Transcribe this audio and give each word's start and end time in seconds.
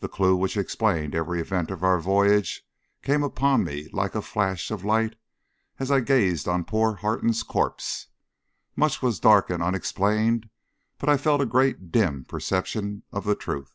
The 0.00 0.08
clue 0.10 0.36
which 0.36 0.58
explained 0.58 1.14
every 1.14 1.40
event 1.40 1.70
of 1.70 1.82
our 1.82 1.98
voyage 1.98 2.68
came 3.00 3.22
upon 3.22 3.64
me 3.64 3.88
like 3.90 4.14
a 4.14 4.20
flash 4.20 4.70
of 4.70 4.84
light 4.84 5.16
as 5.78 5.90
I 5.90 6.00
gazed 6.00 6.46
on 6.46 6.66
poor 6.66 6.96
Harton's 6.96 7.42
corpse. 7.42 8.08
Much 8.76 9.00
was 9.00 9.18
dark 9.18 9.48
and 9.48 9.62
unexplained, 9.62 10.50
but 10.98 11.08
I 11.08 11.16
felt 11.16 11.40
a 11.40 11.46
great 11.46 11.90
dim 11.90 12.26
perception 12.26 13.02
of 13.10 13.24
the 13.24 13.34
truth. 13.34 13.74